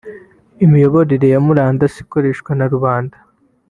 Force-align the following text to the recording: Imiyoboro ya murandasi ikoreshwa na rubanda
Imiyoboro 0.65 1.13
ya 1.33 1.39
murandasi 1.45 1.97
ikoreshwa 2.05 2.51
na 2.55 2.65
rubanda 2.73 3.17